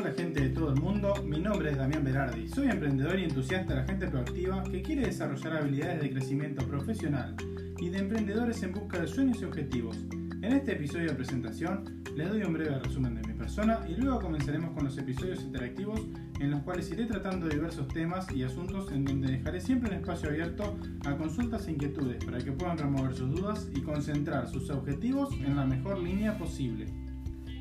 [0.00, 3.74] Hola gente de todo el mundo, mi nombre es Damián Berardi, soy emprendedor y entusiasta
[3.74, 7.36] de la gente proactiva que quiere desarrollar habilidades de crecimiento profesional
[7.78, 9.98] y de emprendedores en busca de sueños y objetivos.
[10.40, 14.22] En este episodio de presentación les doy un breve resumen de mi persona y luego
[14.22, 16.00] comenzaremos con los episodios interactivos
[16.40, 20.30] en los cuales iré tratando diversos temas y asuntos en donde dejaré siempre un espacio
[20.30, 25.34] abierto a consultas e inquietudes para que puedan remover sus dudas y concentrar sus objetivos
[25.34, 26.86] en la mejor línea posible.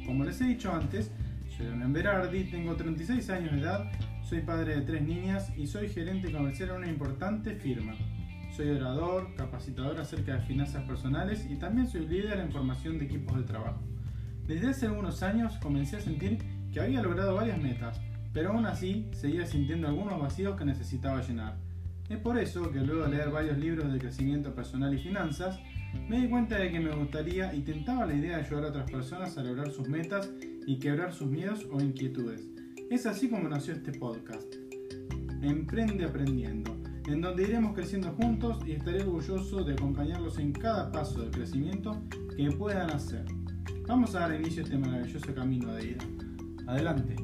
[0.06, 1.12] Como les he dicho antes,
[1.66, 3.92] Damián Berardi, tengo 36 años de edad,
[4.24, 7.94] soy padre de tres niñas y soy gerente comercial en una importante firma.
[8.56, 13.38] Soy orador, capacitador acerca de finanzas personales y también soy líder en formación de equipos
[13.38, 13.82] de trabajo.
[14.48, 16.38] Desde hace algunos años comencé a sentir
[16.72, 18.00] que había logrado varias metas,
[18.34, 21.58] pero aún así seguía sintiendo algunos vacíos que necesitaba llenar.
[22.10, 25.60] Es por eso que luego de leer varios libros de crecimiento personal y finanzas,
[26.08, 28.90] me di cuenta de que me gustaría y tentaba la idea de ayudar a otras
[28.90, 30.30] personas a lograr sus metas
[30.66, 32.50] y quebrar sus miedos o inquietudes.
[32.90, 34.56] Es así como nació este podcast.
[35.42, 36.76] Emprende aprendiendo,
[37.08, 42.02] en donde iremos creciendo juntos y estaré orgulloso de acompañarlos en cada paso de crecimiento
[42.36, 43.26] que puedan hacer.
[43.88, 46.06] Vamos a dar inicio a este maravilloso camino de ida.
[46.68, 47.16] Adelante.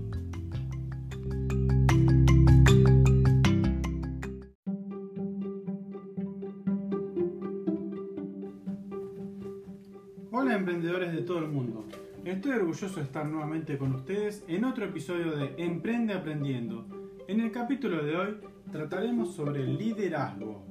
[10.32, 11.86] Hola emprendedores de todo el mundo.
[12.25, 16.88] Estoy orgulloso de estar nuevamente con ustedes en otro episodio de Emprende Aprendiendo.
[17.28, 18.38] En el capítulo de hoy
[18.72, 20.66] trataremos sobre el liderazgo.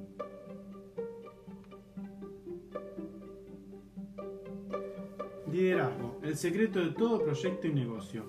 [5.49, 8.25] Liderazgo, el secreto de todo proyecto y negocio.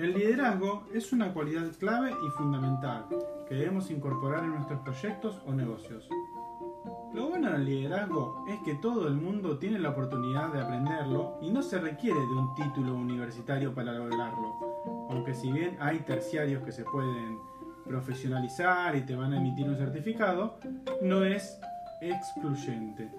[0.00, 3.06] El liderazgo es una cualidad clave y fundamental
[3.48, 6.08] que debemos incorporar en nuestros proyectos o negocios.
[7.12, 11.50] Lo bueno del liderazgo es que todo el mundo tiene la oportunidad de aprenderlo y
[11.50, 15.08] no se requiere de un título universitario para lograrlo.
[15.10, 17.36] Aunque si bien hay terciarios que se pueden
[17.84, 20.60] profesionalizar y te van a emitir un certificado,
[21.02, 21.58] no es
[22.00, 23.10] excluyente.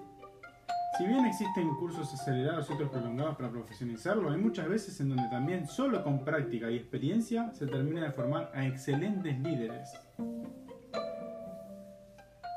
[0.96, 5.28] Si bien existen cursos acelerados y otros prolongados para profesionalizarlo, hay muchas veces en donde
[5.28, 9.92] también solo con práctica y experiencia se termina de formar a excelentes líderes.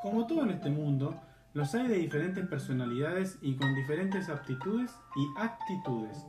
[0.02, 1.16] Como todo en este mundo,
[1.56, 6.28] los hay de diferentes personalidades y con diferentes aptitudes y actitudes,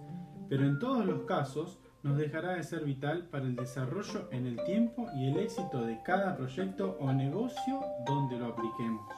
[0.48, 4.62] pero en todos los casos nos dejará de ser vital para el desarrollo en el
[4.64, 9.12] tiempo y el éxito de cada proyecto o negocio donde lo apliquemos.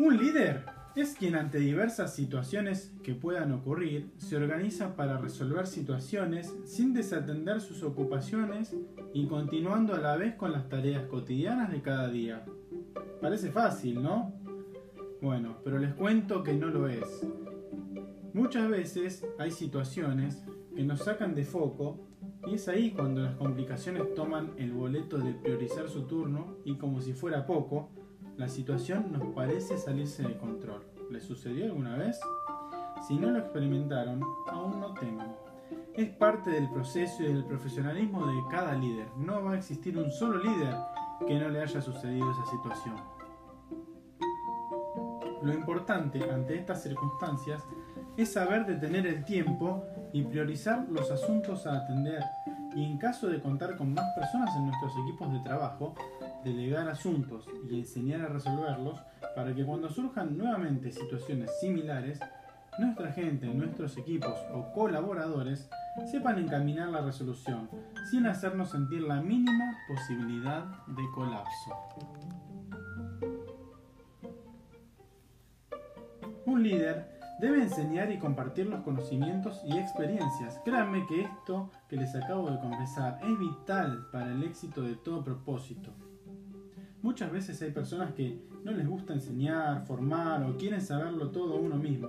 [0.00, 0.66] Un líder
[0.96, 7.60] es quien ante diversas situaciones que puedan ocurrir se organiza para resolver situaciones sin desatender
[7.60, 8.74] sus ocupaciones
[9.14, 12.44] y continuando a la vez con las tareas cotidianas de cada día.
[13.20, 14.32] Parece fácil, ¿no?
[15.20, 17.26] Bueno, pero les cuento que no lo es.
[18.32, 22.06] Muchas veces hay situaciones que nos sacan de foco
[22.46, 27.00] y es ahí cuando las complicaciones toman el boleto de priorizar su turno y como
[27.00, 27.90] si fuera poco,
[28.36, 30.84] la situación nos parece salirse de control.
[31.10, 32.20] ¿Les sucedió alguna vez?
[33.08, 35.34] Si no lo experimentaron, aún no teman.
[35.94, 39.08] Es parte del proceso y del profesionalismo de cada líder.
[39.16, 40.74] No va a existir un solo líder
[41.26, 42.96] que no le haya sucedido esa situación.
[45.42, 47.62] Lo importante ante estas circunstancias
[48.16, 52.22] es saber detener el tiempo y priorizar los asuntos a atender
[52.74, 55.94] y en caso de contar con más personas en nuestros equipos de trabajo,
[56.44, 59.00] delegar asuntos y enseñar a resolverlos
[59.34, 62.20] para que cuando surjan nuevamente situaciones similares,
[62.78, 65.70] nuestra gente, nuestros equipos o colaboradores
[66.04, 67.68] sepan encaminar la resolución
[68.10, 71.72] sin hacernos sentir la mínima posibilidad de colapso.
[76.44, 80.58] Un líder Debe enseñar y compartir los conocimientos y experiencias.
[80.64, 85.22] Créanme que esto que les acabo de confesar es vital para el éxito de todo
[85.22, 85.90] propósito.
[87.02, 91.76] Muchas veces hay personas que no les gusta enseñar, formar o quieren saberlo todo uno
[91.76, 92.08] mismo.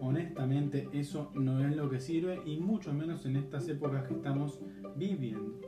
[0.00, 4.58] Honestamente eso no es lo que sirve y mucho menos en estas épocas que estamos
[4.96, 5.60] viviendo.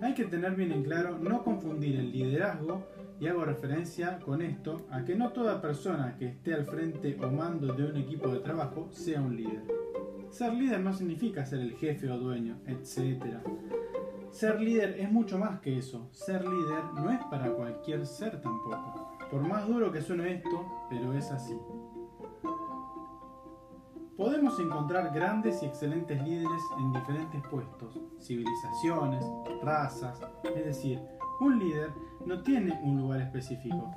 [0.00, 2.86] Hay que tener bien en claro no confundir el liderazgo
[3.20, 7.30] y hago referencia con esto a que no toda persona que esté al frente o
[7.30, 9.64] mando de un equipo de trabajo sea un líder.
[10.30, 13.36] Ser líder no significa ser el jefe o dueño, etc.
[14.30, 16.08] Ser líder es mucho más que eso.
[16.12, 19.05] Ser líder no es para cualquier ser tampoco.
[19.30, 21.58] Por más duro que suene esto, pero es así.
[24.16, 29.24] Podemos encontrar grandes y excelentes líderes en diferentes puestos, civilizaciones,
[29.62, 31.02] razas, es decir,
[31.40, 31.90] un líder
[32.24, 33.92] no tiene un lugar específico.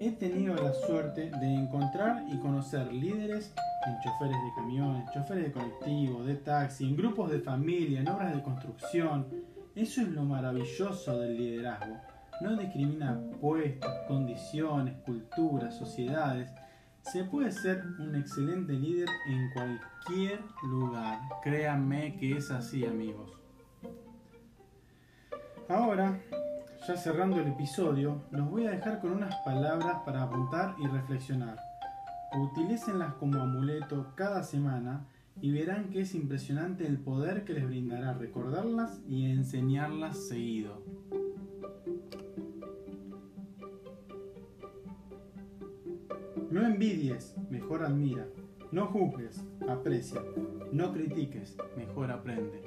[0.00, 3.54] He tenido la suerte de encontrar y conocer líderes
[3.86, 8.34] en choferes de camiones, choferes de colectivo, de taxi, en grupos de familia, en obras
[8.34, 9.26] de construcción.
[9.74, 12.11] Eso es lo maravilloso del liderazgo.
[12.42, 16.50] No discrimina puestos, condiciones, culturas, sociedades.
[17.02, 21.20] Se puede ser un excelente líder en cualquier lugar.
[21.44, 23.30] Créanme que es así, amigos.
[25.68, 26.20] Ahora
[26.88, 31.60] ya cerrando el episodio, los voy a dejar con unas palabras para apuntar y reflexionar.
[32.36, 35.06] Utilícenlas como amuleto cada semana
[35.40, 40.82] y verán que es impresionante el poder que les brindará recordarlas y enseñarlas seguido.
[46.52, 48.26] No envidies, mejor admira.
[48.72, 50.20] No juzgues, aprecia.
[50.70, 52.62] No critiques, mejor aprende.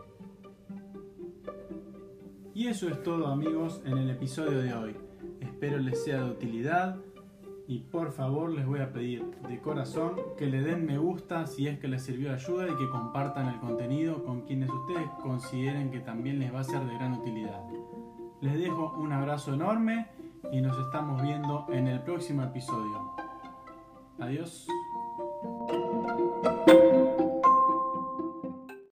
[2.56, 4.96] Y eso es todo amigos en el episodio de hoy.
[5.40, 6.98] Espero les sea de utilidad
[7.68, 11.68] y por favor les voy a pedir de corazón que le den me gusta si
[11.68, 15.92] es que les sirvió de ayuda y que compartan el contenido con quienes ustedes consideren
[15.92, 17.62] que también les va a ser de gran utilidad.
[18.42, 20.08] Les dejo un abrazo enorme
[20.52, 23.25] y nos estamos viendo en el próximo episodio.
[24.20, 24.66] Adiós.